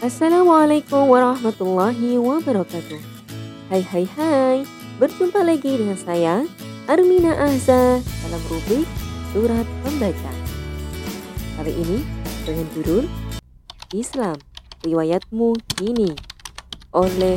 [0.00, 2.96] Assalamualaikum warahmatullahi wabarakatuh.
[3.68, 4.56] Hai hai hai,
[4.96, 6.48] berjumpa lagi dengan saya
[6.88, 8.88] Armina Azza dalam rubrik
[9.28, 10.32] Surat Pembaca.
[11.60, 12.00] Kali ini
[12.48, 13.04] dengan judul
[13.92, 14.40] Islam
[14.88, 16.16] Riwayatmu Kini
[16.96, 17.36] oleh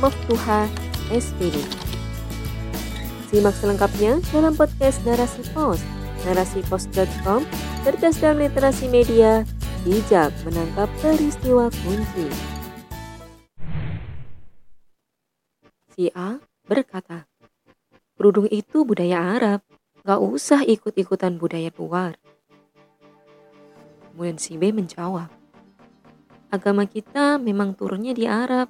[0.00, 0.64] Maftuha
[1.12, 1.60] SPD.
[3.28, 5.84] Simak selengkapnya dalam podcast Narasi Pos,
[6.24, 7.44] narasipos.com,
[7.84, 9.44] cerdas dalam literasi media,
[9.88, 12.28] bijak menangkap peristiwa kunci.
[15.96, 16.36] Si A
[16.68, 17.24] berkata,
[18.12, 19.64] kerudung itu budaya Arab,
[20.04, 22.20] gak usah ikut-ikutan budaya luar.
[24.12, 25.32] Kemudian si B menjawab,
[26.52, 28.68] agama kita memang turunnya di Arab,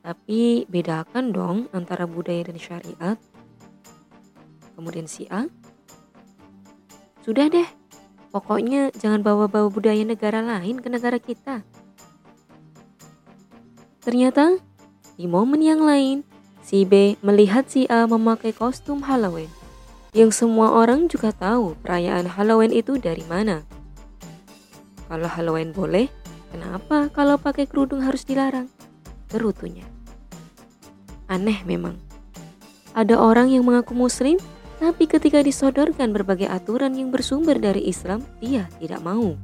[0.00, 3.20] tapi bedakan dong antara budaya dan syariat.
[4.80, 5.44] Kemudian si A,
[7.20, 7.81] sudah deh,
[8.32, 11.60] pokoknya jangan bawa-bawa budaya negara lain ke negara kita.
[14.02, 14.58] Ternyata
[15.14, 16.26] di momen yang lain,
[16.64, 19.52] si B melihat si A memakai kostum Halloween.
[20.16, 23.62] Yang semua orang juga tahu perayaan Halloween itu dari mana.
[25.06, 26.08] Kalau Halloween boleh,
[26.50, 28.66] kenapa kalau pakai kerudung harus dilarang?
[29.28, 29.84] Gerutunya.
[31.28, 31.96] Aneh memang.
[32.92, 34.36] Ada orang yang mengaku muslim
[34.82, 39.38] tapi ketika disodorkan berbagai aturan yang bersumber dari Islam, dia tidak mau.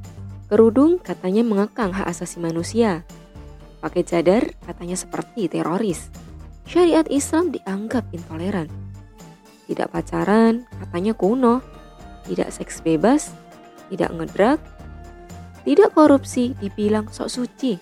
[0.51, 3.07] Kerudung katanya mengekang hak asasi manusia.
[3.79, 6.11] Pakai cadar katanya seperti teroris.
[6.67, 8.67] Syariat Islam dianggap intoleran.
[9.71, 11.63] Tidak pacaran katanya kuno.
[12.27, 13.31] Tidak seks bebas,
[13.87, 14.59] tidak ngedrak,
[15.63, 17.79] tidak korupsi dibilang sok suci.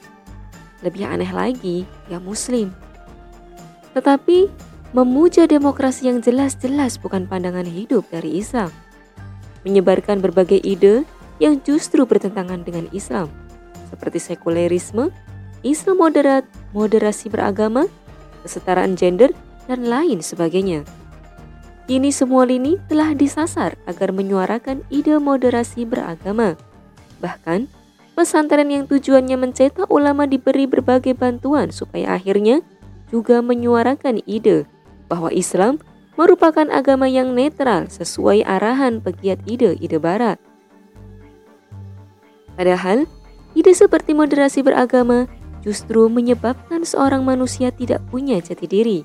[0.85, 2.69] Lebih aneh lagi, ya muslim.
[3.97, 8.71] Tetapi memuja demokrasi yang jelas-jelas bukan pandangan hidup dari Islam,
[9.67, 11.03] menyebarkan berbagai ide
[11.43, 13.27] yang justru bertentangan dengan Islam,
[13.91, 15.11] seperti sekulerisme,
[15.65, 17.89] Islam moderat, moderasi beragama,
[18.45, 19.35] kesetaraan gender,
[19.67, 20.87] dan lain sebagainya.
[21.87, 26.55] Kini semua lini telah disasar agar menyuarakan ide moderasi beragama.
[27.23, 27.67] Bahkan,
[28.15, 32.59] pesantren yang tujuannya mencetak ulama diberi berbagai bantuan supaya akhirnya
[33.07, 34.67] juga menyuarakan ide
[35.07, 35.79] bahwa Islam
[36.19, 40.39] merupakan agama yang netral sesuai arahan pegiat ide-ide barat.
[42.57, 43.05] Padahal,
[43.53, 45.29] ide seperti moderasi beragama
[45.61, 48.99] justru menyebabkan seorang manusia tidak punya jati diri.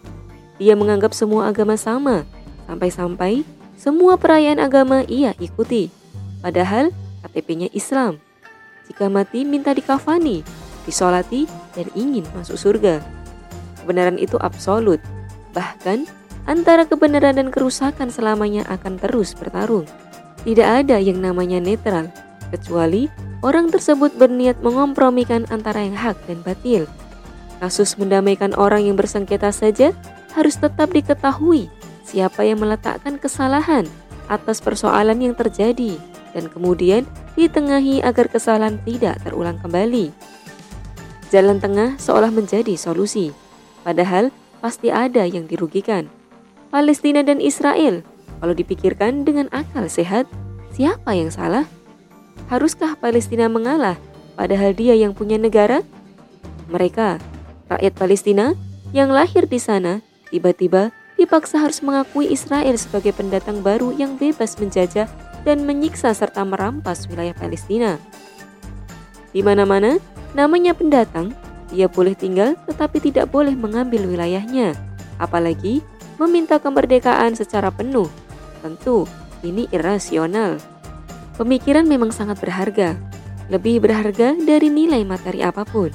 [0.56, 2.24] Dia menganggap semua agama sama,
[2.64, 3.44] sampai-sampai
[3.76, 5.92] semua perayaan agama ia ikuti.
[6.40, 6.94] Padahal
[7.26, 8.22] KTP-nya Islam.
[8.88, 10.42] Jika mati minta dikafani,
[10.86, 13.02] disolati, dan ingin masuk surga.
[13.82, 15.02] Kebenaran itu absolut,
[15.52, 16.08] Bahkan,
[16.48, 19.86] antara kebenaran dan kerusakan selamanya akan terus bertarung.
[20.42, 22.10] Tidak ada yang namanya netral,
[22.50, 23.06] kecuali
[23.40, 26.84] orang tersebut berniat mengompromikan antara yang hak dan batil.
[27.62, 29.94] Kasus mendamaikan orang yang bersengketa saja
[30.34, 31.70] harus tetap diketahui
[32.02, 33.86] siapa yang meletakkan kesalahan
[34.26, 35.94] atas persoalan yang terjadi
[36.34, 37.06] dan kemudian
[37.38, 40.10] ditengahi agar kesalahan tidak terulang kembali.
[41.32, 43.32] Jalan tengah seolah menjadi solusi,
[43.86, 44.28] padahal
[44.62, 46.06] pasti ada yang dirugikan.
[46.70, 48.06] Palestina dan Israel,
[48.38, 50.30] kalau dipikirkan dengan akal sehat,
[50.72, 51.66] siapa yang salah?
[52.48, 53.98] Haruskah Palestina mengalah
[54.38, 55.84] padahal dia yang punya negara?
[56.70, 57.20] Mereka,
[57.68, 58.56] rakyat Palestina
[58.94, 60.00] yang lahir di sana,
[60.32, 65.10] tiba-tiba dipaksa harus mengakui Israel sebagai pendatang baru yang bebas menjajah
[65.42, 67.98] dan menyiksa serta merampas wilayah Palestina.
[69.32, 69.98] Di mana-mana,
[70.32, 71.36] namanya pendatang
[71.72, 74.76] ia boleh tinggal tetapi tidak boleh mengambil wilayahnya,
[75.16, 75.80] apalagi
[76.20, 78.06] meminta kemerdekaan secara penuh.
[78.62, 79.08] Tentu,
[79.42, 80.60] ini irasional.
[81.34, 82.94] Pemikiran memang sangat berharga,
[83.50, 85.90] lebih berharga dari nilai materi apa pun.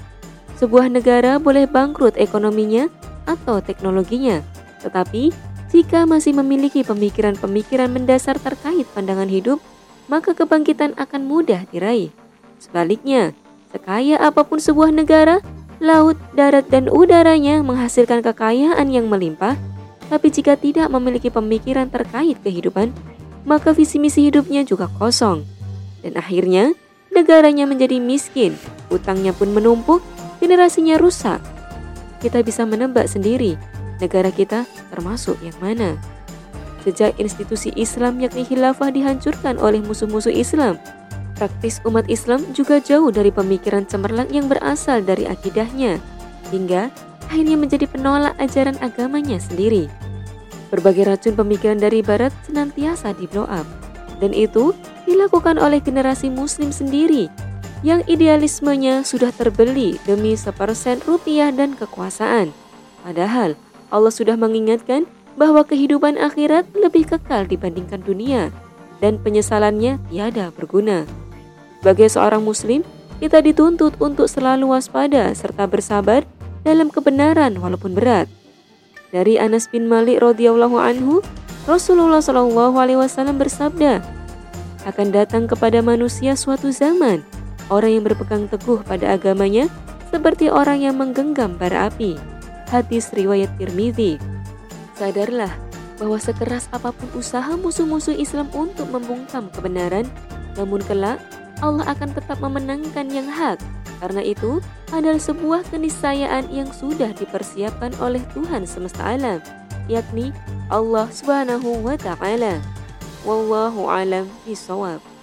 [0.58, 2.90] Sebuah negara boleh bangkrut ekonominya
[3.30, 4.42] atau teknologinya,
[4.82, 5.30] tetapi
[5.70, 9.62] jika masih memiliki pemikiran-pemikiran mendasar terkait pandangan hidup,
[10.08, 12.10] maka kebangkitan akan mudah diraih.
[12.58, 13.36] Sebaliknya,
[13.70, 15.44] sekaya apa pun sebuah negara,
[15.78, 19.58] laut, darat, dan udaranya menghasilkan kekayaan yang melimpah,
[20.08, 22.96] tapi jika tidak memiliki pemikiran terkait kehidupan,
[23.44, 25.44] maka visi misi hidupnya juga kosong.
[26.02, 26.74] Dan akhirnya,
[27.12, 28.56] negaranya menjadi miskin,
[28.92, 30.00] utangnya pun menumpuk,
[30.40, 31.44] generasinya rusak.
[32.24, 33.60] Kita bisa menebak sendiri,
[34.02, 36.00] negara kita termasuk yang mana.
[36.88, 40.80] Sejak institusi Islam yakni khilafah dihancurkan oleh musuh-musuh Islam,
[41.38, 46.02] Praktis umat Islam juga jauh dari pemikiran cemerlang yang berasal dari akidahnya,
[46.50, 46.90] hingga
[47.30, 49.86] akhirnya menjadi penolak ajaran agamanya sendiri.
[50.74, 53.70] Berbagai racun pemikiran dari barat senantiasa di blow up,
[54.18, 54.74] dan itu
[55.06, 57.30] dilakukan oleh generasi muslim sendiri
[57.86, 62.50] yang idealismenya sudah terbeli demi sepersen rupiah dan kekuasaan.
[63.06, 63.54] Padahal
[63.94, 65.06] Allah sudah mengingatkan
[65.38, 68.50] bahwa kehidupan akhirat lebih kekal dibandingkan dunia
[68.98, 71.06] dan penyesalannya tiada berguna.
[71.80, 72.82] Sebagai seorang muslim,
[73.18, 76.26] kita dituntut untuk selalu waspada serta bersabar
[76.62, 78.30] dalam kebenaran walaupun berat.
[79.10, 81.24] Dari Anas bin Malik radhiyallahu anhu,
[81.64, 84.04] Rasulullah shallallahu alaihi wasallam bersabda,
[84.88, 87.24] akan datang kepada manusia suatu zaman
[87.68, 89.68] orang yang berpegang teguh pada agamanya
[90.08, 92.16] seperti orang yang menggenggam bara api.
[92.72, 94.20] Hadis riwayat Tirmidzi.
[94.96, 95.52] Sadarlah
[96.00, 100.08] bahwa sekeras apa pun usaha musuh-musuh Islam untuk membungkam kebenaran,
[100.60, 101.20] namun kelak
[101.60, 103.58] Allah akan tetap memenangkan yang hak.
[103.98, 104.62] Karena itu
[104.94, 109.42] adalah sebuah keniscayaan yang sudah dipersiapkan oleh Tuhan semesta alam,
[109.90, 110.30] yakni
[110.70, 112.62] Allah Subhanahu wa taala.
[113.26, 115.17] Wallahu alam bisawab.